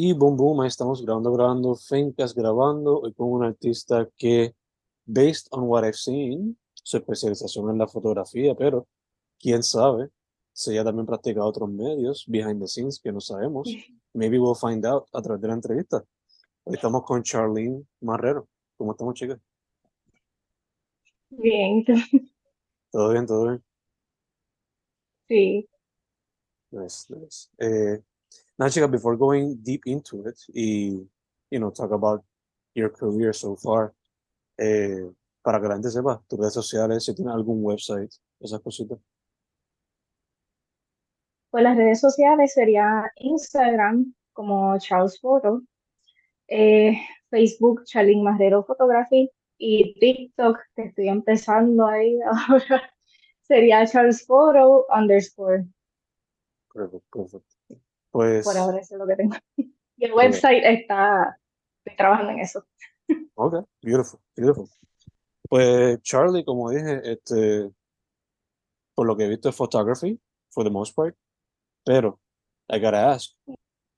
[0.00, 4.54] Y boom, boom, ahí estamos grabando, grabando, Fencas grabando, hoy con un artista que,
[5.04, 8.86] based on what I've seen, su especialización en la fotografía, pero
[9.40, 10.10] quién sabe,
[10.52, 13.68] si ella también practica otros medios, behind the scenes, que no sabemos.
[14.14, 16.04] Maybe we'll find out a través de la entrevista.
[16.62, 18.46] Hoy estamos con Charlene Marrero.
[18.76, 19.40] ¿Cómo estamos, chicas?
[21.30, 21.84] Bien,
[22.92, 23.26] ¿Todo bien?
[23.26, 23.64] ¿Todo bien?
[25.26, 25.68] sí.
[26.70, 27.48] Nice, nice.
[27.58, 28.00] Eh,
[28.58, 30.98] now, chicas, before going deep into it y,
[31.50, 32.24] you know, talk about
[32.74, 33.94] your career so far,
[34.58, 35.08] eh,
[35.42, 38.98] para que la gente sepa, tus redes sociales, si tienes algún website, esas cositas.
[41.50, 45.62] Pues las redes sociales sería Instagram como Charles Photo,
[46.48, 46.98] eh,
[47.30, 52.90] Facebook Charlene Marrero Photography y TikTok que estoy empezando ahí ahora
[53.42, 55.64] sería Charles Photo underscore.
[56.72, 57.57] Perfecto, perfecto.
[58.10, 59.34] Por Pues, ahora eso es lo que tengo.
[59.56, 61.38] Y el website está,
[61.84, 62.64] estoy trabajando en eso.
[63.34, 64.68] ok, beautiful, beautiful.
[65.48, 67.70] Pues, Charlie, como dije, este,
[68.94, 71.16] por lo que he visto es photography, for the most part,
[71.84, 72.20] pero,
[72.68, 73.32] I gotta ask,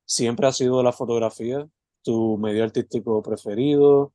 [0.04, 1.68] ¿siempre ha sido la fotografía
[2.02, 4.12] tu medio artístico preferido?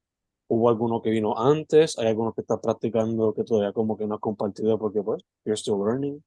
[0.47, 1.97] ¿Hubo alguno que vino antes?
[1.99, 5.57] ¿Hay algunos que estás practicando que todavía como que no has compartido porque pues, you're
[5.57, 6.23] still learning?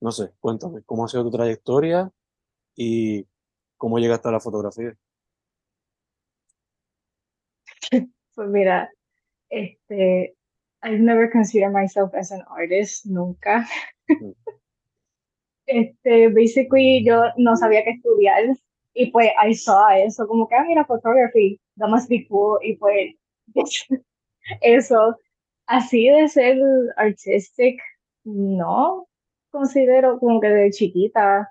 [0.00, 2.10] No sé, cuéntame, ¿cómo ha sido tu trayectoria
[2.74, 3.26] y
[3.76, 4.94] cómo llegaste a la fotografía?
[8.34, 8.90] Pues mira,
[9.48, 10.34] este,
[10.82, 13.66] I've never considered myself as an artist, nunca.
[14.08, 14.32] Mm.
[15.66, 18.54] Este, basically yo no sabía qué estudiar
[18.92, 22.76] y pues I saw eso, como que, ah, mira, photography, that must be cool, y
[22.76, 23.14] pues
[24.60, 25.16] eso,
[25.66, 26.58] así de ser
[26.96, 27.80] artistic,
[28.24, 29.08] no
[29.50, 31.50] considero como que de chiquita,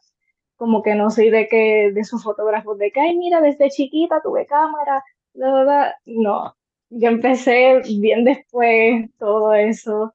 [0.55, 4.21] como que no soy de que, de esos fotógrafos de que, ay, mira, desde chiquita
[4.21, 6.55] tuve cámara, la verdad, no,
[6.89, 10.13] yo empecé bien después todo eso,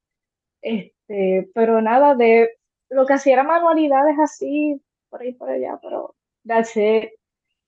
[0.63, 2.51] este, pero nada de,
[2.91, 4.81] lo que hacía era manualidades así,
[5.11, 6.15] por ahí por allá, pero
[6.45, 7.11] it.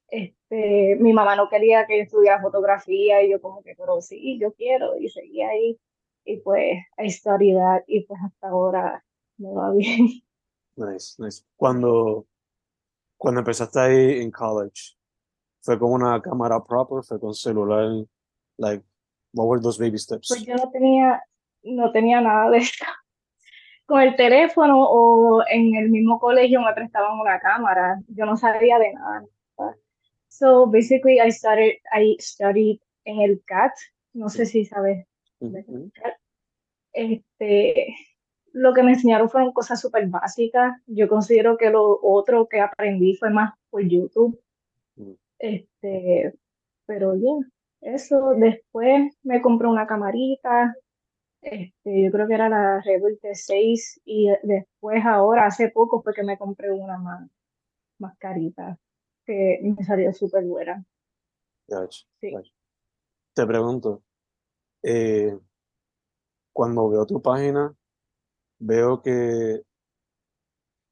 [0.09, 4.39] Este, mi mamá no quería que yo estudiara fotografía y yo como que, pero sí,
[4.41, 5.79] yo quiero y seguí ahí
[6.25, 6.79] y pues
[7.09, 9.05] studied that y pues hasta ahora
[9.39, 10.09] me va bien.
[10.77, 11.45] Nice, nice.
[11.57, 12.27] Cuando,
[13.21, 14.97] cuando empezaste ahí en college,
[15.61, 17.05] ¿fue con una cámara proper?
[17.05, 17.87] ¿Fue con celular?
[18.57, 18.83] Like,
[19.35, 20.47] what were those baby Pues steps?
[20.47, 21.23] yo no tenía,
[21.63, 22.85] no tenía nada de eso.
[23.85, 28.01] Con el teléfono o en el mismo colegio me prestaban una cámara.
[28.09, 29.25] Yo no sabía de nada.
[30.29, 33.73] So basically I started, I studied en el CAT.
[34.15, 35.07] No sé si sabes
[35.41, 36.15] el CAT.
[36.95, 37.95] Este,
[38.53, 40.81] lo que me enseñaron fueron cosas súper básicas.
[40.87, 44.41] Yo considero que lo otro que aprendí fue más por YouTube.
[44.97, 45.13] Mm.
[45.39, 46.35] Este,
[46.87, 47.47] pero ya,
[47.81, 48.35] eso.
[48.37, 50.75] Después me compré una camarita.
[51.43, 56.23] Este, yo creo que era la Rebel T6 y después ahora, hace poco, fue que
[56.23, 57.31] me compré una más,
[57.99, 58.79] más carita,
[59.25, 60.85] que me salió súper buena.
[61.67, 62.31] Gotcha, Sí.
[62.33, 62.53] gotcha.
[63.35, 64.03] Te pregunto,
[64.83, 65.39] eh,
[66.53, 67.75] cuando veo tu página,
[68.61, 69.63] veo que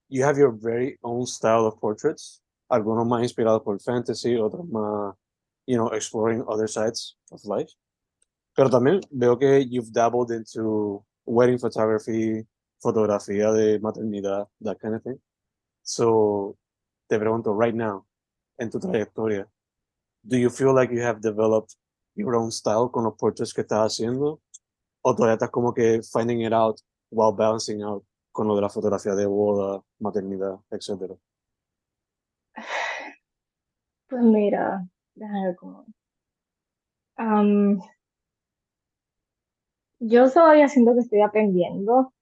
[0.08, 2.40] you have your very own style of portraits,
[2.70, 5.14] algunos más inspirados por fantasy, otros más,
[5.66, 7.72] you know, exploring other sides of life.
[8.56, 12.46] Pero también veo que you've dabbled into wedding photography,
[12.82, 15.20] fotografía de maternidad, that kind of thing.
[15.82, 16.56] So,
[17.08, 18.04] te pregunto, right now,
[18.58, 19.46] en tu trayectoria,
[20.26, 21.76] do you feel like you have developed
[22.14, 24.40] your own style con los portraits que estás haciendo?
[25.02, 26.80] ¿O todavía estás como que finding it out
[27.10, 31.14] while balancing out con lo de la fotografía de boda, maternidad, etcétera?
[34.08, 35.86] Pues mira, déjame ver cómo.
[37.16, 37.80] Am,
[40.00, 42.12] yo todavía siento que estoy aprendiendo,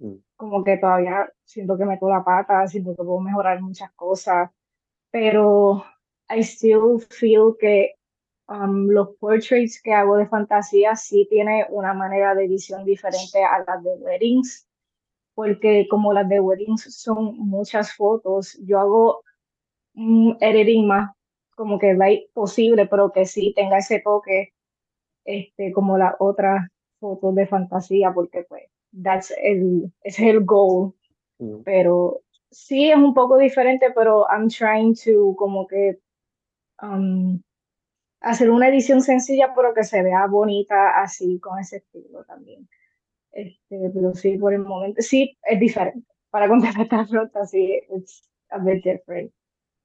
[0.00, 4.50] Mm, como que todavía siento que meto la pata, siento que puedo mejorar muchas cosas,
[5.10, 5.84] pero
[6.30, 7.97] I still feel que
[8.48, 13.64] um, los portraits que hago de fantasía sí tiene una manera de edición diferente a
[13.66, 14.66] las de weddings,
[15.34, 19.22] porque como las de weddings son muchas fotos, yo hago
[19.94, 21.12] un editing más
[21.54, 24.52] como que light posible, pero que sí tenga ese toque
[25.24, 26.68] este, como las otras
[27.00, 28.64] fotos de fantasía, porque pues
[29.02, 30.94] that's el, ese es el goal,
[31.38, 35.98] mm, pero sí es un poco diferente, pero I'm trying to como que
[36.80, 37.40] um,
[38.20, 42.68] hacer una edición sencilla, pero que se vea bonita así, con ese estilo también.
[43.30, 46.06] Este, pero sí, por el momento, sí, es diferente.
[46.30, 49.32] Para contestar esta pregunta, sí, it's a bit different.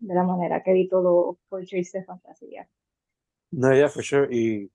[0.03, 2.67] de la manera que edito los portraits de fantasía.
[3.51, 4.27] No, yeah, for sure.
[4.29, 4.69] Y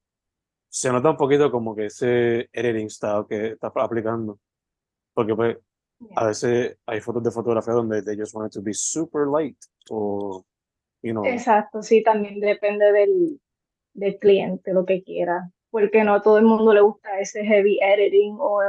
[0.69, 4.39] se nota un poquito como que ese editing style que estás aplicando.
[5.13, 5.59] Porque pues
[6.15, 9.59] a veces hay fotos de fotografía donde they just want it to be super light
[9.91, 10.45] o,
[11.03, 11.25] you know.
[11.27, 13.41] Exacto, sí, también depende del,
[13.99, 15.51] del cliente, lo que quiera.
[15.71, 18.61] Porque no a todo el mundo le gusta ese heavy editing o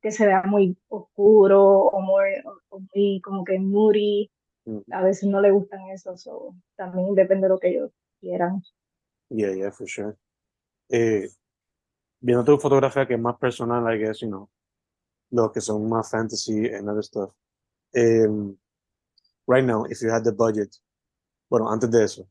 [0.00, 2.30] que se vea muy oscuro o muy,
[2.68, 4.30] o muy como que moody.
[4.66, 4.92] Mm.
[4.92, 7.90] A veces no le gustan eso, so, también depende de lo que ellos
[8.20, 8.62] quieran.
[9.30, 10.14] Yeah, yeah, for sure.
[10.90, 11.28] Eh,
[12.20, 14.48] viendo tu fotografía que es más personal, I guess, you know,
[15.30, 17.30] los que son más fantasy and other stuff.
[17.96, 18.56] Um,
[19.46, 20.70] right now, if you had the budget,
[21.50, 22.28] bueno, antes de eso,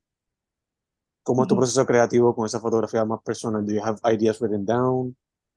[1.23, 3.65] ¿cómo es tu proceso creativo con esa fotografía más personal?
[3.65, 5.15] Do you have ideas written down?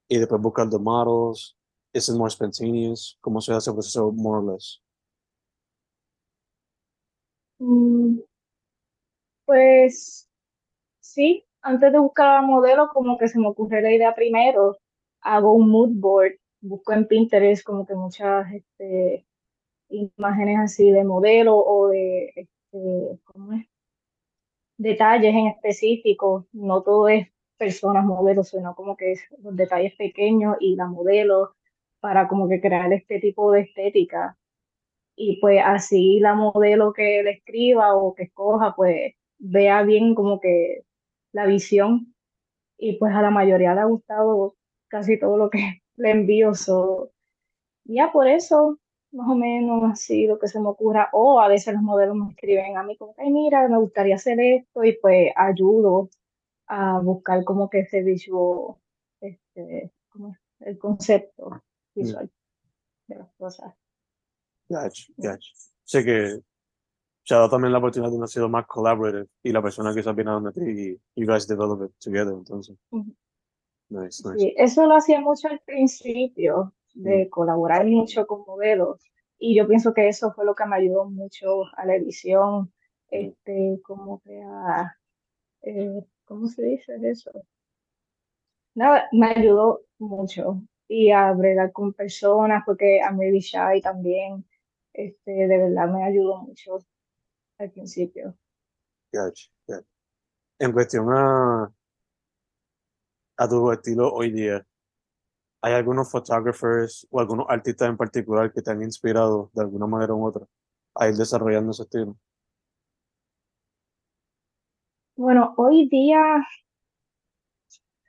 [0.08, 1.56] Y después buscar the models?
[1.92, 3.18] Is it more spontaneous?
[3.20, 4.80] ¿Cómo se hace el proceso more or less?
[7.60, 8.20] Mm,
[9.44, 10.28] Pues
[11.00, 14.76] sí, antes de buscar a modelo, como que se me ocurre la idea primero,
[15.22, 19.26] hago un mood board, busco en Pinterest como que muchas este,
[19.90, 23.66] imágenes así de modelo o de este, ¿cómo es?
[24.78, 30.56] Detalles en específico, no todo es personas modelos, sino como que es los detalles pequeños
[30.60, 31.54] y la modelo
[32.00, 34.36] para como que crear este tipo de estética.
[35.16, 40.40] Y pues así la modelo que le escriba o que escoja, pues vea bien como
[40.40, 40.82] que
[41.32, 42.14] la visión.
[42.78, 44.56] Y pues a la mayoría le ha gustado
[44.88, 46.54] casi todo lo que le envío.
[46.54, 47.10] So,
[47.84, 48.78] ya por eso,
[49.12, 51.08] más o menos así lo que se me ocurra.
[51.12, 54.38] O a veces los modelos me escriben a mí como, ay, mira, me gustaría hacer
[54.40, 56.10] esto y pues ayudo
[56.66, 58.76] a buscar como que ese visual,
[59.20, 60.38] este, ¿cómo es?
[60.60, 61.62] el concepto
[61.94, 62.30] visual
[63.06, 63.74] de las cosas.
[64.68, 65.50] Gotcha, gotcha.
[65.84, 66.40] Sé que
[67.22, 70.02] se ha dado también la oportunidad de una sido más collaborative y la persona que
[70.02, 72.76] se viene a donde ti y you guys develop it together, entonces.
[72.90, 73.14] Ujú.
[73.88, 74.38] Nice, nice.
[74.38, 79.04] Sí, eso lo hacía mucho al principio, de colaborar mucho con modelos.
[79.38, 82.72] Y yo pienso que eso fue lo que me ayudó mucho a la edición,
[83.10, 84.96] este, como que a,
[85.62, 87.30] eh, ¿cómo se dice eso?
[88.74, 90.62] Nada, me ayudó mucho.
[90.88, 94.44] Y a bregar con personas, porque a Mary Shy también,
[94.92, 96.78] este, de verdad me ayudó mucho
[97.58, 98.34] al principio.
[99.12, 99.86] Gotcha, gotcha.
[100.58, 101.72] En cuestión a,
[103.36, 104.66] a tu estilo hoy día,
[105.66, 110.14] ¿hay algunos photographers o algunos artistas en particular que te han inspirado de alguna manera
[110.14, 110.46] u otra
[110.94, 112.16] a ir desarrollando ese estilo?
[115.16, 116.22] Bueno, hoy día,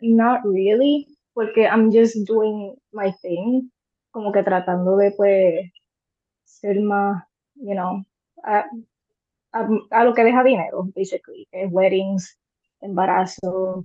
[0.01, 3.71] not really, porque I'm just doing my thing,
[4.11, 5.71] como que tratando de, pues,
[6.43, 7.23] ser más,
[7.55, 8.05] you know,
[8.43, 8.65] a,
[9.51, 12.37] a, lo que deja dinero, basically, es weddings,
[12.81, 13.83] embarazo,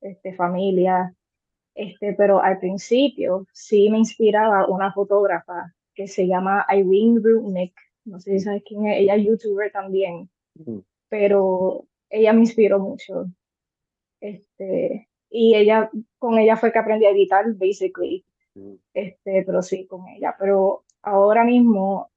[0.00, 1.14] este, familia,
[1.74, 7.74] este, pero al principio sí me inspiraba una fotógrafa que se llama Irene Rudnick,
[8.04, 10.28] no sé si sabes quién es, ella es youtuber también,
[11.08, 13.26] pero ella me inspiró mucho.
[14.20, 18.24] Este, y ella, con ella fue que aprendí a editar, basically,
[18.92, 20.34] este, pero sí, con ella.
[20.38, 22.10] Pero ahora mismo,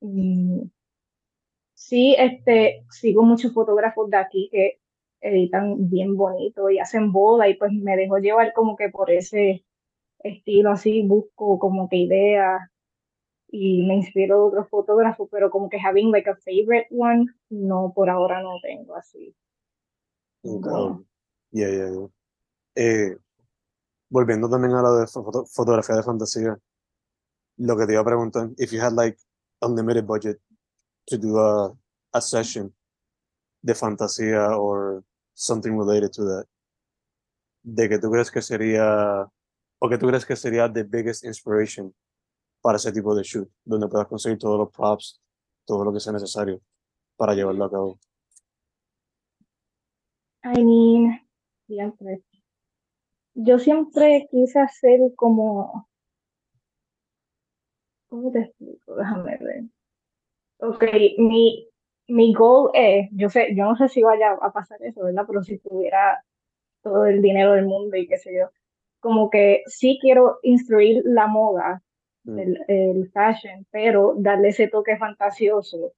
[0.00, 0.62] mm,
[1.74, 4.80] sí, este, sigo muchos fotógrafos de aquí que
[5.20, 9.64] editan bien bonito y hacen boda y pues me dejo llevar como que por ese
[10.20, 12.62] estilo así, busco como que ideas
[13.48, 17.92] y me inspiro de otros fotógrafos, pero como que having like a favorite one, no,
[17.94, 19.34] por ahora no tengo así.
[20.42, 20.86] ninguno.
[20.86, 21.06] ok.
[21.52, 22.08] Yeah, yeah, yeah.
[22.76, 23.16] Eh,
[24.10, 26.58] volviendo también a lo de foto- fotografía de fantasía,
[27.58, 29.18] lo que te iba a preguntar, if you had like
[29.62, 30.40] unlimited budget
[31.06, 31.72] to do a,
[32.12, 32.74] a session
[33.66, 35.02] de fantasía or
[35.34, 36.46] something related to that,
[37.64, 39.28] ¿de qué tú crees que sería,
[39.80, 41.92] o qué tú crees que sería the biggest inspiration
[42.62, 45.20] para ese tipo de shoot, donde puedas conseguir todos los props,
[45.64, 46.60] todo lo que sea necesario
[47.16, 47.98] para llevarlo a cabo?
[50.44, 51.20] I mean,
[51.66, 52.22] siempre.
[53.34, 55.88] Yo siempre quise hacer como,
[58.08, 58.94] ¿cómo te explico?
[58.94, 59.64] Déjame ver.
[60.58, 60.84] Ok,
[61.18, 61.65] mi,
[62.08, 65.24] mi goal es, yo sé, yo no sé si vaya a pasar eso, ¿verdad?
[65.26, 66.22] Pero si tuviera
[66.82, 68.50] todo el dinero del mundo y qué sé yo,
[69.00, 71.82] como que sí quiero instruir la moda,
[72.26, 75.92] Mm, el, el fashion, pero darle ese toque fantasioso.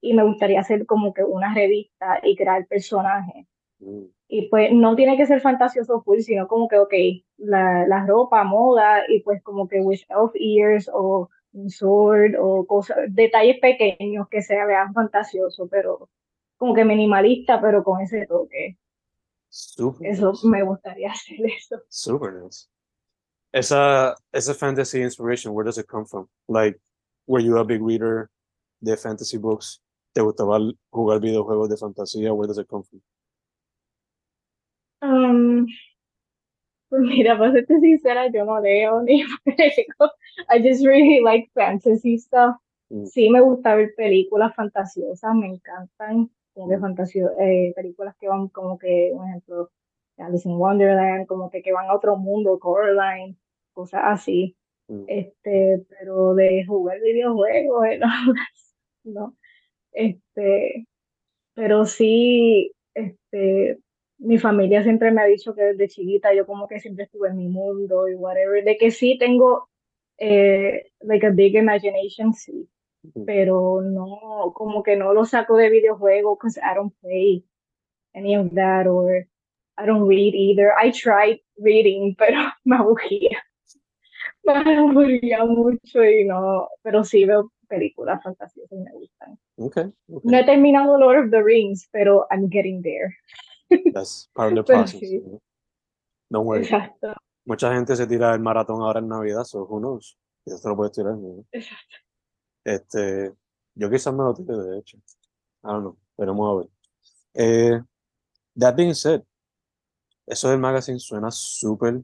[0.00, 3.46] Y me gustaría hacer como que una revista y crear personajes.
[3.80, 6.94] mm, Y pues no tiene que ser fantasioso full, sino como que, ok,
[7.38, 12.66] la, la ropa, moda, y pues como que with elf ears o un sword o
[12.66, 16.10] cosas, detalles pequeños que se vean fantasioso, pero
[16.56, 18.76] como que minimalista, pero con ese toque.
[19.48, 20.46] Super Eso nice.
[20.48, 21.80] me gustaría hacer eso.
[21.88, 22.68] Super nice.
[23.52, 26.28] Esa, esa fantasy inspiration, where does it come from?
[26.48, 26.78] Like,
[27.26, 28.28] were you a big reader
[28.82, 29.80] de fantasy books?
[30.12, 30.58] ¿Te gustaba
[30.90, 32.34] jugar videojuegos de fantasía?
[32.34, 33.00] Where does it come from?
[35.02, 35.66] Um,
[36.94, 40.12] pues mira, para serte sincera, yo no leo ni juego.
[40.48, 42.56] I just really like fantasy stuff.
[42.90, 43.06] Mm.
[43.06, 46.80] Sí me gusta ver películas fantasiosas, me encantan, como que Mm.
[46.80, 49.70] fantasio, eh, películas que van como que, por ejemplo,
[50.18, 53.36] Alice in Wonderland, como que, que van a otro mundo, Coraline,
[53.72, 54.56] cosas así.
[54.88, 55.04] Mm.
[55.08, 58.08] Este, pero de jugar videojuegos, eh, no,
[59.04, 59.36] no.
[59.92, 60.86] Este,
[61.54, 63.78] pero sí, este,
[64.24, 67.36] mi familia siempre me ha dicho que desde chiquita yo como que siempre estuve en
[67.36, 69.68] mi mundo y whatever, de que sí tengo
[70.18, 72.68] eh, like a big imagination, sí,
[73.26, 77.44] pero no, como que no lo saco de videojuegos because I don't play
[78.14, 79.26] any of that or
[79.76, 80.72] I don't read either.
[80.72, 83.42] I tried reading, pero me aburría,
[84.44, 89.38] me aburría mucho y no, pero sí veo películas fantasiosas y me gustan.
[89.56, 90.30] Okay, okay.
[90.30, 93.14] No he terminado Lord of the Rings, pero I'm getting there.
[93.92, 95.00] That's part of the Pero process.
[95.00, 95.40] sí, you know?
[96.30, 96.62] Don't worry.
[96.64, 97.14] exacto,
[97.46, 100.16] Mucha gente se tira el maratón ahora en Navidad, so who knows?
[100.44, 101.44] Quizás te lo puedes tirar, ¿no?
[101.52, 101.96] exacto.
[102.64, 103.34] Este,
[103.74, 104.96] yo quizás me lo tire, de hecho.
[105.62, 106.70] I don't know, veremos a ver.
[107.34, 107.82] Eh,
[108.56, 109.22] that being said,
[110.26, 112.02] eso del magazine suena súper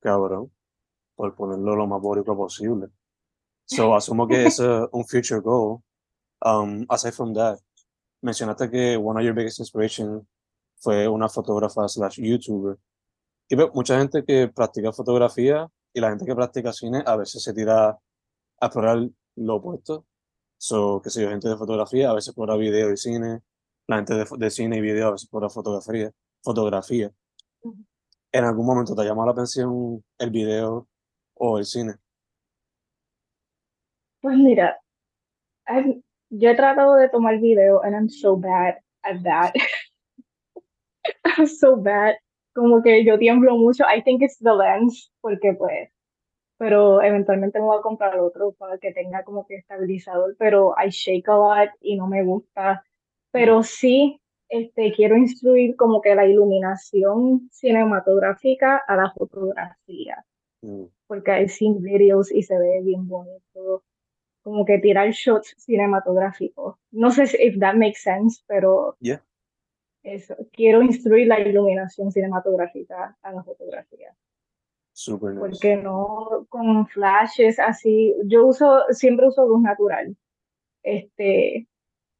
[0.00, 0.50] cabrón,
[1.16, 2.88] por ponerlo lo más bórico posible.
[3.64, 5.82] So, asumo que es uh, un future goal.
[6.44, 7.58] Um, aside from that,
[8.22, 10.26] mencionaste que one of your biggest inspiration
[10.82, 12.76] fue una fotógrafa slash YouTuber.
[13.48, 17.42] Y veo mucha gente que practica fotografía y la gente que practica cine a veces
[17.42, 20.04] se tira a explorar lo opuesto.
[20.58, 23.40] So, qué sé yo, gente de fotografía a veces explora video y cine,
[23.86, 26.10] la gente de, de cine y video a veces explora fotografía.
[26.42, 27.12] fotografía.
[27.62, 27.76] Ujú.
[28.32, 30.88] ¿En algún momento te llamó la atención el video
[31.34, 31.94] o el cine?
[34.20, 34.80] Pues mira,
[35.68, 39.52] I've- yo he tratado de tomar video and I'm so bad at that.
[41.46, 42.14] So bad.
[42.54, 43.84] Como que yo tiemblo mucho.
[43.84, 45.90] I think it's the lens, porque pues,
[46.58, 50.90] pero eventualmente me voy a comprar otro para que tenga como que estabilizador, pero I
[50.90, 52.84] shake a lot y no me gusta.
[53.30, 60.24] Pero sí, este, quiero instruir como que la iluminación cinematográfica a la fotografía,
[60.62, 63.82] Mm, porque I've seen videos y se ve bien bonito.
[64.42, 66.76] Como que tirar shots cinematográficos.
[66.90, 69.22] No sé si if that makes sense, pero yeah,
[70.02, 74.14] eso, quiero instruir la iluminación cinematográfica a la fotografía,
[74.92, 75.40] super nice.
[75.40, 80.16] porque no con flashes así, yo uso, siempre uso luz natural,
[80.82, 81.68] este,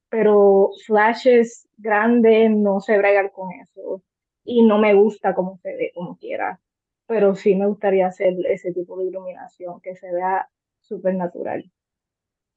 [0.09, 4.03] pero flashes grandes no sé bregar con eso
[4.45, 6.61] y no me gusta cómo se ve, como quiera,
[7.07, 10.49] pero sí me gustaría hacer ese tipo de iluminación que se vea
[10.81, 11.71] súper natural.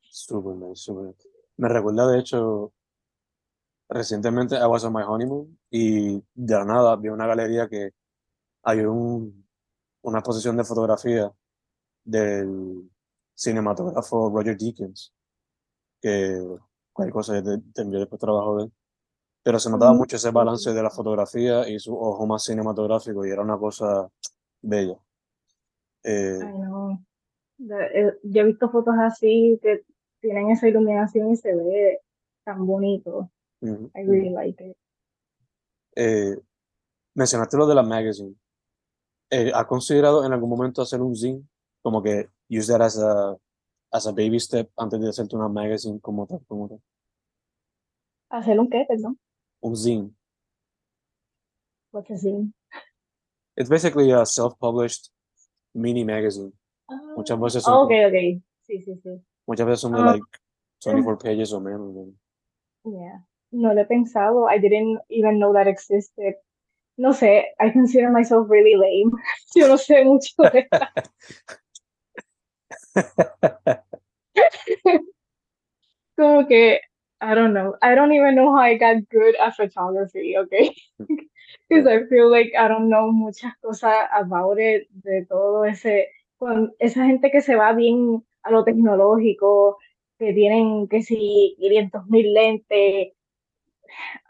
[0.02, 1.30] Super nice, super nice.
[1.58, 2.72] Me recuerda, de hecho,
[3.90, 7.92] recientemente I was on my honeymoon y de la nada vi una galería que
[8.64, 9.46] hay un,
[10.04, 11.32] una exposición de fotografía
[12.04, 12.90] del
[13.36, 15.14] cinematógrafo Roger Deakins,
[16.02, 16.42] que
[16.94, 18.74] cualquier cosa te, te envió después trabajo de él.
[19.44, 23.32] Pero se notaba mucho ese balance de la fotografía y su ojo más cinematográfico y
[23.32, 24.10] era una cosa
[24.62, 24.98] bella.
[26.04, 27.04] Eh, Ay, no.
[27.58, 29.86] De- eh, yo he visto fotos así que
[30.20, 32.02] tienen esa iluminación y se ve
[32.44, 33.30] tan bonito.
[33.96, 34.78] I really like it.
[35.96, 36.36] Eh,
[37.16, 38.36] mencionaste lo de la magazine.
[39.30, 41.42] Eh, ¿has considerado en algún momento hacer un zine?
[41.82, 43.36] Como que use that as a,
[43.92, 46.82] as a baby step antes de hacerte una magazine como tal, como tal.
[48.30, 49.20] ¿Hacer un qué, perdón?
[49.62, 50.12] Un zine.
[51.92, 52.52] What's a zine?
[53.56, 55.10] It's basically a self-published
[55.74, 56.52] mini magazine.
[57.16, 58.44] Muchas Ah, veces son, ok, como- ok.
[58.64, 59.10] Sí, sí, sí.
[59.48, 60.26] muchas veces son de Ah, like
[60.84, 61.94] 24 pages o menos.
[61.94, 62.14] ¿no?
[62.92, 63.26] yeah.
[63.56, 64.48] No lo he pensado.
[64.50, 66.36] I didn't even know that existed.
[66.98, 69.12] No sé, I consider myself really lame.
[69.56, 70.68] Yo no sé mucho de
[76.18, 76.80] como que
[77.22, 77.76] I don't know.
[77.82, 80.76] I don't even know how I got good at photography, okay?
[81.70, 86.74] Because I feel like I don't know muchas cosas about it, de todo ese, con
[86.80, 89.78] esa gente que se va bien a lo tecnológico,
[90.20, 93.14] que tienen que si 500 mil lentes,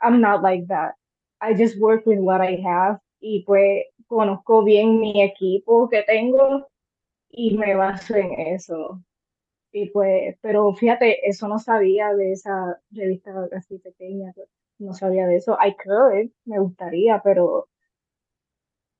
[0.01, 0.95] I'm not like that.
[1.41, 6.67] I just work with what I have y pues conozco bien mi equipo que tengo
[7.29, 9.01] y me baso en eso.
[9.71, 14.33] Y pues, pero fíjate, eso no sabía de esa revista así pequeña.
[14.79, 15.57] no sabía de eso.
[15.61, 17.69] I could, me gustaría, pero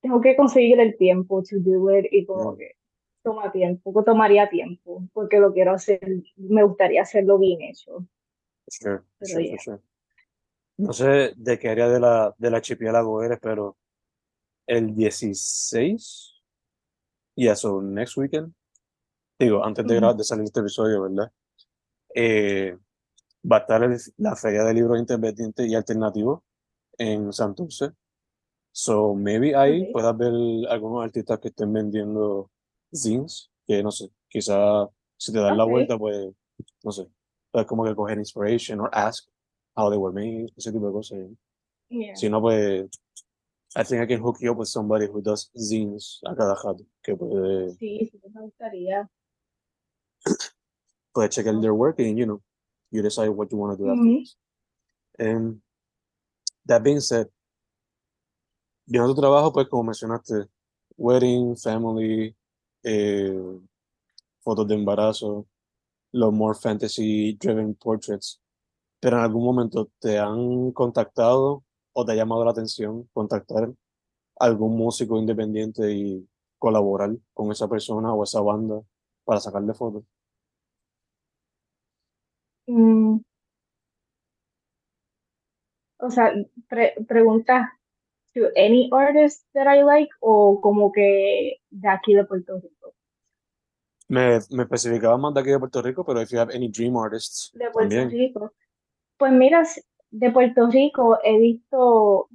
[0.00, 2.72] tengo que conseguir el tiempo to do it y como Mm, que
[3.22, 6.00] toma tiempo, tomaría tiempo, porque lo quiero hacer,
[6.36, 8.06] me gustaría hacerlo bien hecho,
[8.68, 9.80] sure, pero sure, sure.
[10.78, 13.76] No sé de qué área de la, de la archipiélago eres, pero
[14.66, 16.34] el 16,
[17.36, 18.52] y eso, next weekend,
[19.38, 20.04] digo, antes de, Ujú.
[20.06, 21.32] gra- de salir este episodio, ¿verdad?
[22.14, 22.76] Eh,
[23.50, 26.40] va a estar el- la Feria de Libros Independientes y Alternativos
[26.98, 27.90] en Santurce.
[28.72, 29.92] So, maybe ahí Ok.
[29.92, 30.32] puedas ver
[30.68, 32.50] algunos artistas que estén vendiendo
[32.94, 35.70] zines, que no sé, quizá si te das la Ok.
[35.70, 36.28] vuelta, pues,
[36.84, 37.08] no sé,
[37.50, 39.26] puedes como que coger inspiration or ask
[39.76, 41.18] how they were made, ese tipo de cosas.
[41.90, 42.14] Yeah.
[42.14, 42.88] Si no, pues,
[43.76, 46.84] I think I can hook you up with somebody who does zines a cada rato,
[47.04, 49.08] que puede, Sí, sí, me gustaría.
[51.14, 52.40] puede check out their work and, you know,
[52.90, 53.92] you decide what you want to do Ujú.
[53.92, 54.36] afterwards.
[55.18, 55.60] And
[56.66, 57.28] that being said,
[58.88, 60.48] viendo tu trabajo, pues, como mencionaste,
[60.96, 62.34] wedding, family,
[62.82, 63.58] eh,
[64.42, 65.46] fotos de embarazo,
[66.12, 68.40] los more fantasy driven portraits,
[69.00, 73.72] pero en algún momento te han contactado o te ha llamado la atención contactar
[74.38, 78.80] algún músico independiente y colaborar con esa persona o esa banda
[79.24, 80.04] para sacarle fotos.
[82.66, 83.20] Mm,
[85.98, 86.32] o sea,
[86.68, 87.68] pre preguntas
[88.34, 92.94] to any artist that I like o como que de aquí de Puerto Rico.
[94.08, 96.96] Me, me especificaba más de aquí de Puerto Rico, pero if you have any dream
[96.96, 98.10] artists De Puerto también.
[98.10, 98.52] Rico.
[99.18, 99.62] Pues mira,
[100.10, 102.28] de Puerto Rico he visto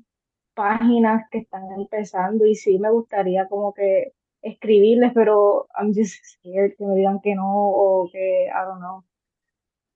[0.55, 6.75] páginas que están empezando y sí me gustaría como que escribirles, pero I'm just scared
[6.77, 9.03] que me digan que no o que, I don't know.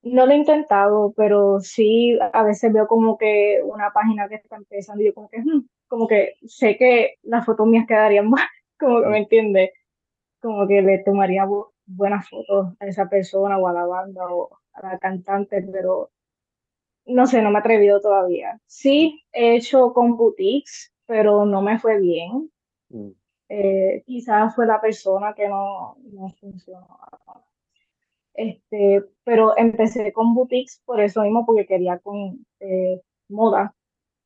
[0.04, 4.58] No lo he intentado, pero sí a veces veo como que una página que está
[4.58, 8.48] empezando y yo como que, "Hmm", como que sé que las fotos mías quedarían mal,
[8.79, 9.74] como que me Mm, entiende,
[10.42, 14.50] como que le tomaría bu- buenas fotos a esa persona o a la banda o
[14.74, 16.12] a la cantante, pero
[17.05, 18.59] no sé, no me he atrevido todavía.
[18.68, 22.51] Sí, he hecho con boutiques, pero no me fue bien.
[22.94, 23.11] mm,
[23.50, 26.87] Eh, quizás fue la persona que no, no funcionó.
[28.33, 33.74] Este, pero empecé con boutiques por eso mismo, porque quería con eh, moda,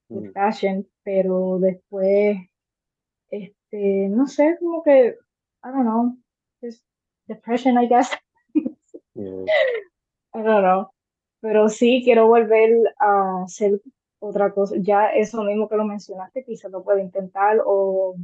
[0.10, 2.38] mm, fashion, pero después,
[3.30, 5.18] este, no sé, como que,
[5.64, 6.18] I don't know,
[6.62, 6.84] just
[7.28, 8.12] depression, I guess.
[9.16, 9.46] yeah,
[10.34, 10.92] I don't know.
[11.42, 13.82] Pero sí quiero volver a hacer
[14.20, 14.76] otra cosa.
[14.80, 18.16] Ya eso mismo que lo mencionaste, quizás lo puedo intentar o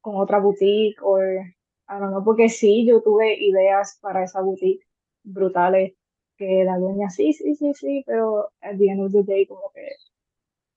[0.00, 4.86] con otra boutique o I don't know, porque sí, yo tuve ideas para esa boutique
[5.22, 5.94] brutales
[6.36, 9.70] que la dueña sí, sí, sí, sí, pero at the end of the day como
[9.74, 9.88] que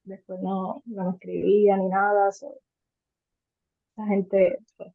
[0.03, 2.31] después no, no me escribía ni nada.
[2.31, 2.59] so,
[3.95, 4.91] la gente pues,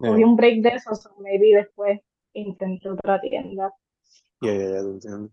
[0.00, 2.00] yeah, un break de eso, so maybe después
[2.32, 3.72] intenté otra tienda.
[4.42, 5.30] yeah, yeah, te entiendo.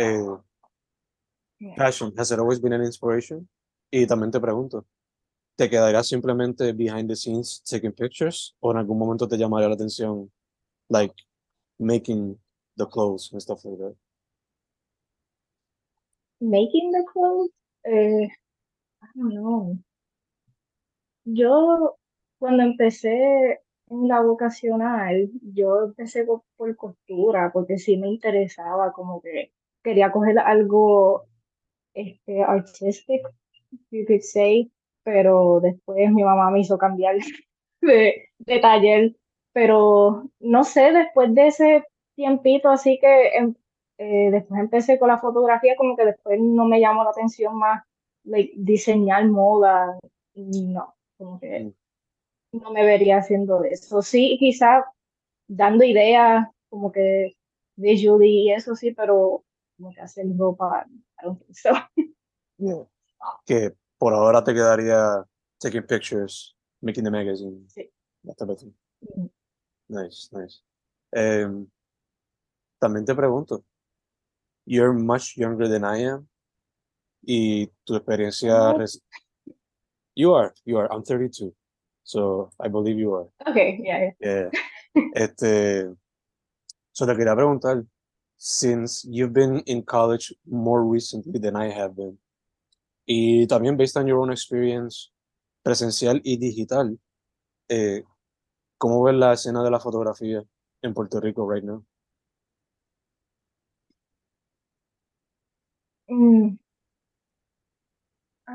[0.00, 1.74] Eh.
[1.76, 3.46] Passion, has it always been an inspiration?
[3.92, 4.86] Y también te pregunto,
[5.56, 9.74] ¿te quedarías simplemente behind the scenes taking pictures o en algún momento te llamaría la
[9.74, 10.30] atención,
[10.88, 11.14] like,
[11.78, 12.38] making
[12.76, 13.94] the clothes and stuff like that?
[16.40, 17.50] Making the clothes,
[17.84, 18.28] eh,
[19.02, 19.78] I don't know.
[21.26, 21.98] Yo,
[22.38, 23.60] cuando empecé
[23.90, 30.38] en la vocacional, yo empecé por costura, porque sí me interesaba, como que quería coger
[30.38, 31.24] algo
[31.94, 33.22] este, artistic,
[33.90, 34.70] you could say,
[35.04, 37.16] pero después mi mamá me hizo cambiar
[37.80, 39.16] de, de taller,
[39.52, 41.84] pero no sé, después de ese
[42.16, 43.54] tiempito, así que em-
[43.98, 47.84] eh, después empecé con la fotografía, como que después no me llamó la atención más
[48.24, 49.98] like, diseñar moda,
[50.34, 51.72] no, como que
[52.52, 54.02] Mm, no me vería haciendo eso.
[54.02, 54.84] Sí, quizás
[55.48, 57.34] dando ideas, como que
[57.76, 59.44] visually y eso sí, pero
[59.80, 61.70] como que hacer don't think so.
[62.58, 62.84] yeah.
[63.46, 65.24] Que por ahora te quedaría
[65.58, 67.90] taking pictures, making the magazine, Sí.
[68.24, 68.74] that type of thing.
[69.88, 70.62] Nice, nice.
[71.12, 71.66] Em,
[72.78, 73.64] también te pregunto,
[74.66, 76.28] you're much younger than I am
[77.22, 78.74] y tu experiencia...
[80.16, 81.52] You are, you are, I'm 32,
[82.04, 83.28] so I believe you are.
[83.46, 84.50] okay, yeah, Yeah.
[85.14, 85.88] Este,
[86.92, 87.84] so te quería preguntar,
[88.42, 92.18] since you've been in college more recently than I have been,
[93.06, 95.12] y también based on your own experience
[95.62, 96.98] presencial y digital,
[97.68, 98.02] eh,
[98.78, 100.42] ¿cómo ves la escena de la fotografía
[100.82, 101.84] en Puerto Rico right now?
[106.08, 106.58] Mm,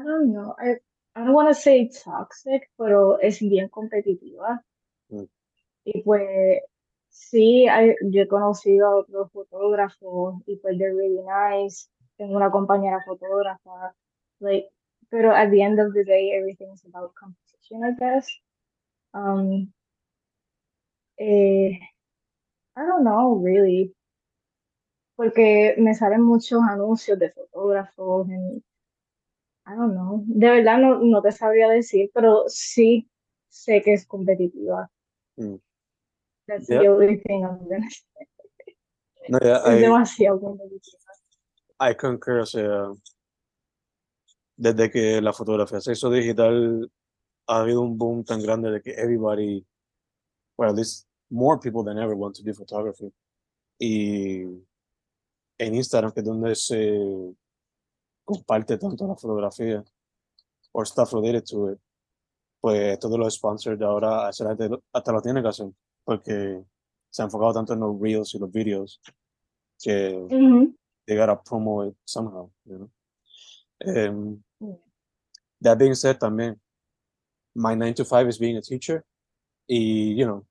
[0.03, 0.75] don't know, I,
[1.15, 4.63] I don't want to say toxic, pero es bien competitiva.
[5.09, 5.25] Mm.
[5.85, 6.61] Y pues
[7.15, 11.89] sí, hay- yo he conocido a otros fotógrafos y pues they're really nice.
[12.17, 13.95] Tengo una compañera fotógrafa,
[14.39, 14.69] like,
[15.09, 18.27] pero at the end of the day, everything is about competition, I guess.
[19.13, 19.73] Um,
[21.17, 21.79] eh,
[22.77, 23.93] I don't know, really,
[25.15, 28.61] porque me salen muchos anuncios de fotógrafos and
[29.65, 30.23] I don't know.
[30.27, 33.09] De verdad no, no te sabría decir, pero sí
[33.49, 34.89] sé que es competitiva.
[36.47, 38.25] That's the only thing I'm gonna say.
[39.29, 40.57] No, yeah, Es I, demasiado.
[41.79, 42.91] I concur, o sea,
[44.55, 46.89] desde que la fotografía se hizo digital,
[47.47, 49.65] ha habido un boom tan grande de que everybody,
[50.57, 53.11] well, at least more people than ever want to do photography.
[53.79, 54.43] Y
[55.57, 57.35] en Instagram, que es donde se
[58.23, 59.83] comparte tanto la fotografía,
[60.71, 61.79] or stuff related to it,
[62.61, 65.67] pues todos los sponsors de ahora, esa gente lo- hasta lo tiene que hacer,
[66.05, 66.63] porque
[67.09, 68.99] se ha enfocado tanto en los reels y los videos,
[69.81, 70.73] que Ujú.
[71.07, 72.89] they gotta promote it somehow, you know.
[73.85, 74.43] Um,
[75.61, 76.57] that being said, también,
[77.55, 79.03] my nine to five is being a teacher.
[79.67, 80.45] Y, you know,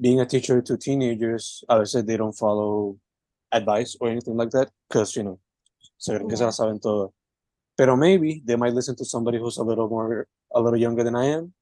[0.00, 2.96] being a teacher to teenagers, a veces they don't follow
[3.52, 5.38] advice or anything like that, because, you know,
[5.98, 7.12] se creen que se la saben todo.
[7.76, 11.14] Pero maybe they might listen to somebody who's a little more, a little younger than
[11.14, 11.52] I am.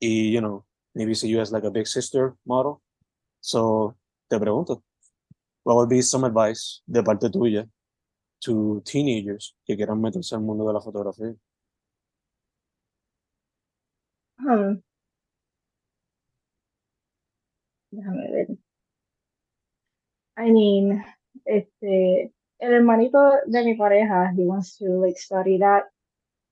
[0.00, 2.80] Y, you know, maybe see you as like a big sister model.
[3.40, 3.96] So,
[4.30, 4.82] te pregunto,
[5.64, 7.68] what would be some advice de parte tuya
[8.40, 11.36] to teenagers que quieran meterse al mundo de la fotografía?
[14.38, 14.82] Hmm.
[17.90, 18.46] Déjame ver.
[20.36, 21.04] I mean,
[21.44, 25.84] este, el hermanito de mi pareja, he wants to like study that.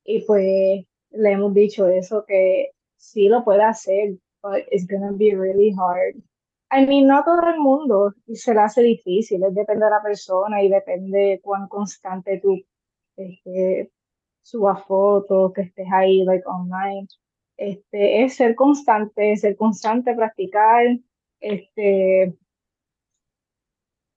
[0.05, 5.35] Y pues le hemos dicho eso, que sí lo puede hacer, but it's gonna be
[5.35, 6.23] really hard.
[6.71, 10.03] I mean, no a todo el mundo se le hace difícil, es depende de la
[10.03, 12.63] persona y depende cuán constante tú
[13.17, 13.91] este,
[14.43, 17.09] subas fotos, que estés ahí, like, online.
[17.57, 20.87] Este, es ser constante, ser constante, practicar,
[21.41, 22.35] este,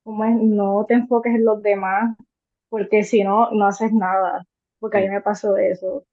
[0.04, 2.16] como es, no te enfoques en los demás,
[2.70, 4.46] porque si no, no haces nada,
[4.80, 6.06] porque a mí me pasó eso.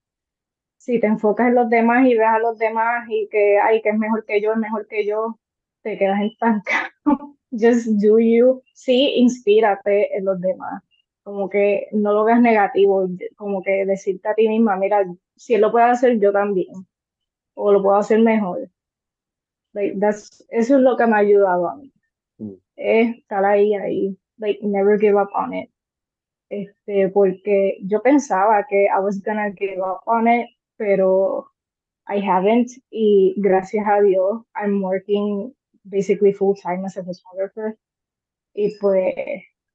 [0.83, 3.91] Si te enfocas en los demás y ves a los demás y que, ay, que
[3.91, 5.39] es mejor que yo, es mejor que yo,
[5.83, 6.91] te quedas estancado.
[7.53, 8.63] Just do you.
[8.75, 10.83] Sí, inspírate en los demás.
[11.23, 15.05] Como que no lo veas negativo, como que decirte a ti misma, mira,
[15.37, 16.75] si él lo puede hacer, yo también.
[17.55, 18.69] O lo puedo hacer mejor.
[19.75, 21.93] Like, that's, eso es lo que me ha ayudado a mí.
[22.39, 22.55] Mm.
[22.75, 24.19] Es estar ahí, ahí.
[24.39, 25.71] Like, never give up on it.
[26.51, 30.49] Este, porque yo pensaba que I was gonna give up on it,
[30.83, 31.47] pero
[32.09, 32.71] I haven't.
[32.91, 37.79] Y gracias a Dios, I'm working basically full time as a photographer.
[38.55, 39.15] Y pues,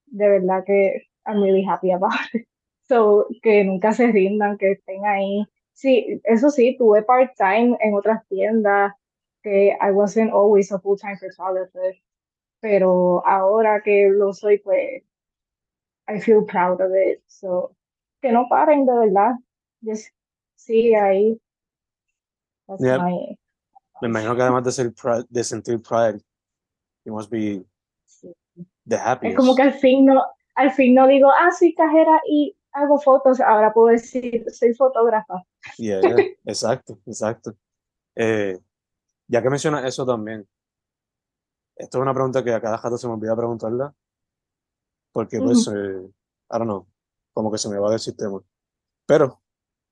[0.07, 2.45] de verdad que I'm really happy about it.
[2.89, 5.45] So, que nunca se rindan, que estén ahí.
[5.73, 8.93] Sí, eso sí, tuve part-time en otras tiendas,
[9.43, 11.95] que I wasn't always a full-time photographer.
[12.61, 15.03] Pero ahora que lo soy, pues,
[16.09, 17.21] I feel proud of it.
[17.27, 17.75] So,
[18.21, 19.35] que no paren, de verdad.
[19.81, 20.09] Just
[20.57, 21.41] sigue ahí.
[22.67, 22.97] That's Yeah.
[22.99, 23.37] my
[24.01, 24.93] Me imagino que además de, ser
[25.29, 26.21] de sentir pride,
[27.05, 27.63] you must be
[28.85, 29.37] the Es happiest.
[29.37, 30.23] como que al fin no,
[30.55, 35.43] al fin no digo, ah, soy cajera y hago fotos, ahora puedo decir, soy fotógrafa.
[35.77, 37.55] Yeah, yeah, exacto, exacto.
[38.15, 38.59] Eh,
[39.27, 40.47] ya que mencionas eso también,
[41.75, 43.93] esto es una pregunta que a cada rato se me olvida preguntarla,
[45.11, 45.71] porque pues, eh,
[46.51, 46.87] I don't know,
[47.33, 48.39] como que se me va del sistema.
[49.07, 49.41] Pero,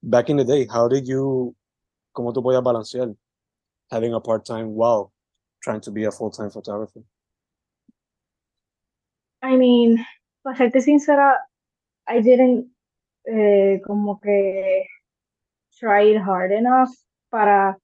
[0.05, 1.55] back in the day, how did you,
[2.13, 3.15] cómo tú podías balancear
[3.91, 5.11] having a part-time while
[5.61, 7.01] trying to be a full-time photographer?
[9.41, 10.05] I mean,
[10.43, 11.37] para serte sincera,
[12.07, 12.67] I didn't
[13.27, 14.85] eh, como que
[15.79, 16.89] try it hard enough
[17.31, 17.77] para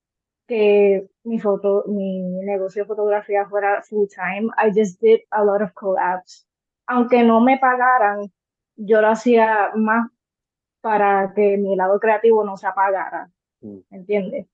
[0.47, 4.49] que mi foto, mi negocio de fotografía fuera full time.
[4.57, 6.45] I just did a lot of collabs.
[6.87, 8.31] Aunque no me pagaran,
[8.75, 10.09] yo lo hacía más
[10.81, 13.29] para que mi lado creativo no se apagara,
[13.61, 13.79] Mm.
[13.91, 14.47] ¿entiendes?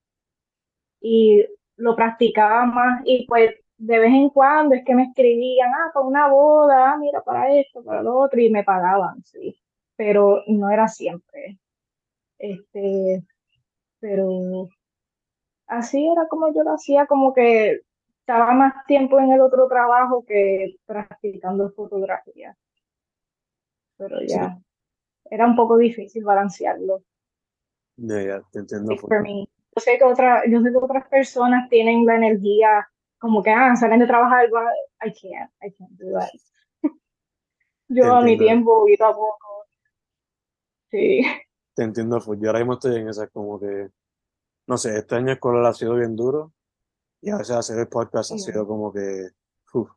[1.02, 1.46] Y
[1.78, 6.06] lo practicaba más y pues de vez en cuando es que me escribían, ah, para
[6.06, 9.56] una boda, ah, mira, para esto, para lo otro, y me pagaban, sí,
[9.96, 11.60] pero no era siempre.
[12.40, 13.24] Este,
[14.00, 14.70] pero
[15.68, 17.82] así era como yo lo hacía, como que
[18.22, 22.58] estaba más tiempo en el otro trabajo que practicando fotografía.
[23.98, 24.60] Pero ya,
[25.30, 27.04] era un poco difícil balancearlo.
[27.98, 28.96] Ya, ya, te entiendo.
[28.98, 29.48] For me.
[29.76, 32.88] Yo sé que otra, yo sé que otras personas tienen la energía
[33.20, 34.62] como que ah, salen de trabajar, but
[35.04, 36.30] I can't, I can't do that.
[37.90, 39.66] Yo a mi tiempo, poquito a poco.
[40.92, 41.22] Sí,
[41.76, 42.38] Te entiendo, full.
[42.40, 43.90] Yo ahora mismo estoy en esa como que,
[44.68, 46.54] no sé, este año escolar ha sido bien duro
[47.22, 48.46] y a veces hacer el podcast ha Yeah.
[48.46, 49.30] sido como que,
[49.74, 49.90] uf.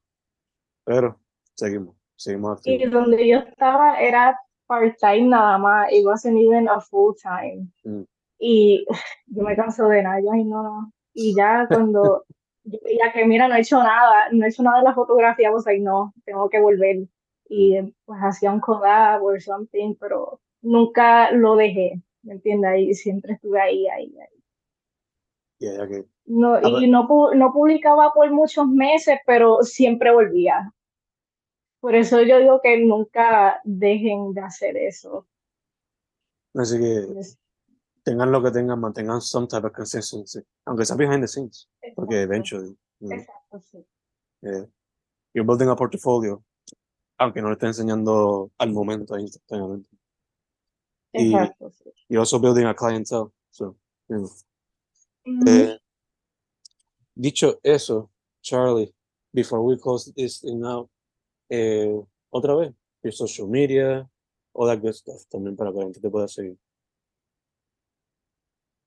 [0.84, 1.20] pero
[1.54, 2.92] seguimos, seguimos y activos.
[2.94, 4.38] donde yo estaba era
[4.70, 7.68] part-time nada más, it wasn't even a full-time.
[7.84, 8.06] Mm.
[8.38, 8.86] Y
[9.26, 10.92] yo me canso de nada, yo, ay no, no.
[11.12, 12.24] Y ya cuando,
[12.62, 15.66] veía que mira, no he hecho nada, no he hecho nada de la fotografía, pues
[15.66, 17.08] ahí no, tengo que volver.
[17.48, 22.78] Y pues hacía un collab or something, pero nunca lo dejé, ¿me entiendes?
[22.78, 24.42] Y siempre estuve ahí, ahí, ahí.
[25.58, 26.88] Ya, ya que, No, A y ver.
[26.88, 30.72] no, no publicaba por muchos meses, pero siempre volvía.
[31.80, 35.26] Por eso yo digo que nunca dejen de hacer eso.
[36.54, 37.06] así que
[38.02, 42.22] tengan lo que tengan, mantengan some type of consistency, aunque sea behind the scenes, porque
[42.22, 43.86] Exacto, eventually, you know, exacto, sí.
[44.42, 44.66] eh,
[45.32, 46.42] you're building a portfolio,
[47.18, 49.88] aunque no le esté enseñando al momento, instantáneamente.
[51.12, 51.90] Y Exacto, sí.
[52.08, 53.76] you're also building a clientele, so,
[54.08, 54.30] you know.
[55.26, 55.48] Ujú.
[55.48, 55.78] Eh,
[57.14, 58.10] dicho eso,
[58.42, 58.92] Charlie,
[59.32, 60.90] before we close this thing out,
[61.50, 64.08] eh, otra vez, your social media,
[64.54, 66.56] all that good stuff, también para que la gente te pueda seguir.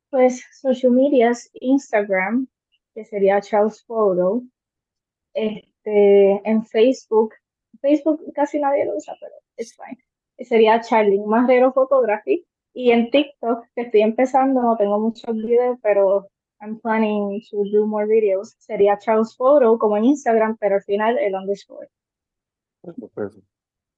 [0.10, 2.47] Pues social medias, Instagram,
[2.93, 4.43] que sería Charles Photo,
[5.34, 7.34] este, en Facebook,
[7.82, 9.97] Facebook casi nadie lo usa, pero it's fine.
[10.39, 12.45] Sería Charlie Marrero Photography.
[12.76, 16.28] Y en TikTok, que estoy empezando, no tengo muchos videos, pero
[16.60, 18.56] I'm planning to do more videos.
[18.58, 21.89] Sería Charles Photo, como en Instagram, pero al final el underscore.
[22.84, 23.46] Perfect, perfect.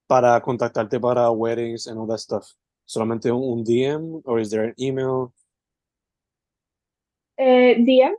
[0.08, 2.46] Para contactarte para weddings and all that stuff,
[2.86, 5.34] solamente un, un DM or is there an email?
[7.38, 8.16] Eh, DM,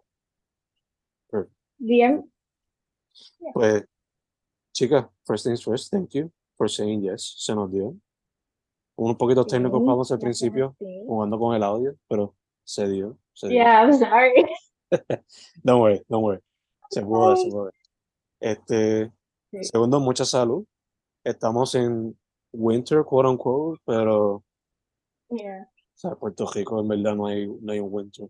[1.31, 1.53] Perfect.
[1.79, 2.23] DM,
[3.55, 3.85] Pues,
[4.75, 7.97] chica, first things first, thank you for saying yes, se nos dio.
[8.99, 13.49] Un poquito sí, técnicos problemas al principio, jugando con el audio, pero se dio, se
[13.49, 13.59] dio.
[13.59, 14.45] Yeah, I'm sorry.
[15.65, 16.41] Don't worry, don't worry.
[16.91, 17.73] Se puede, se puede.
[18.41, 19.13] Este,
[19.51, 19.65] Sí.
[19.65, 20.65] segundo, mucha salud.
[21.25, 22.19] Estamos en
[22.53, 24.43] winter, quote unquote, pero,
[25.29, 25.65] Yeah.
[25.65, 28.29] o sea, Puerto Rico en verdad no hay, no hay un winter.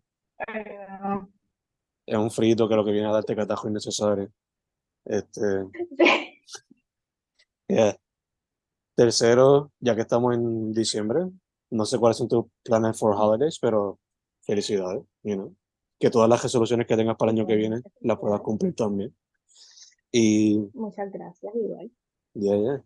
[2.07, 4.31] Es un frito que lo que viene a darte catajo innecesario.
[5.05, 5.40] Este,
[7.68, 7.96] yeah.
[8.94, 11.26] Tercero, ya que estamos en diciembre,
[11.70, 13.98] no sé cuáles son tus planes for holidays, pero
[14.42, 15.55] felicidades, you know.
[15.98, 19.14] Que todas las resoluciones que tengas para el año que viene las puedas cumplir también.
[20.12, 21.90] Y, Muchas gracias, igual.
[22.35, 22.85] yeah, yeah.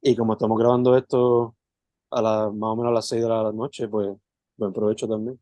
[0.00, 1.54] Y como estamos grabando esto
[2.10, 4.16] a la, más o menos a las 6 de la noche, pues
[4.56, 5.38] buen provecho también.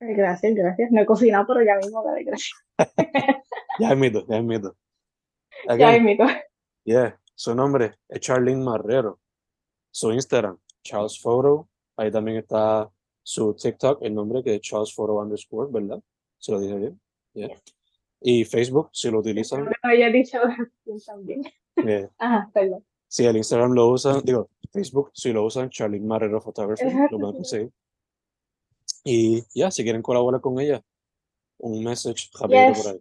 [0.00, 0.90] Gracias, gracias.
[0.90, 2.52] No he cocinado, pero ya mismo daré gracias.
[3.78, 4.76] Ya mito, ya mito.
[5.66, 6.24] Ya Again, invito.
[6.84, 9.20] yeah, su nombre es Charlene Marrero.
[9.90, 11.68] Su Instagram, Charles Photo.
[11.96, 12.90] Ahí también está
[13.22, 16.00] su TikTok, el nombre que es Charles Photo underscore, ¿verdad?
[16.38, 17.00] Se lo dije bien.
[17.34, 17.48] Yeah.
[17.48, 17.62] Yes.
[18.20, 20.38] Y Facebook, si lo utilizan, no había dicho
[21.06, 21.42] también.
[21.76, 22.84] eh, Ajá, perdón.
[23.08, 27.32] si el Instagram lo usan, digo, Facebook, si lo usan, Charlene Marrero Photography, lo pueden
[27.32, 27.36] sí.
[27.38, 27.72] conseguir.
[29.04, 30.82] Y ya, si quieren colaborar con ella,
[31.58, 32.86] un message por Yes.
[32.86, 33.00] ahí.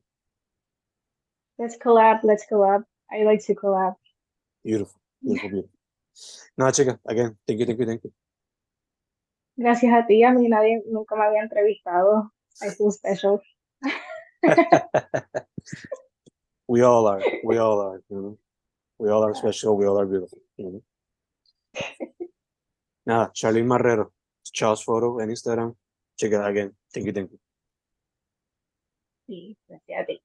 [1.58, 2.86] Let's collab, let's collab.
[3.12, 3.96] I like to collab.
[4.64, 5.80] Beautiful, beautiful, beautiful.
[6.56, 8.14] Nada, chicas, again, thank you, thank you, thank you.
[9.58, 12.32] Gracias a ti, a mí nadie nunca me había entrevistado.
[12.62, 13.42] I feel special.
[16.68, 18.38] we all are, we all are, you know.
[18.98, 20.84] We all are special, we all are beautiful, you
[23.06, 23.30] know.
[23.34, 24.12] Charlene Marrero,
[24.52, 25.76] Charles Photo en Instagram.
[26.18, 26.76] Check it out again.
[26.94, 27.40] Thank you, thank you.
[29.28, 30.22] Sí, gracias a ti.